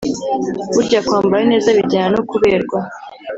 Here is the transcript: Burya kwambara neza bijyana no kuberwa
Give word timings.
Burya 0.73 0.99
kwambara 1.07 1.43
neza 1.51 1.69
bijyana 1.77 2.09
no 2.15 2.23
kuberwa 2.29 2.79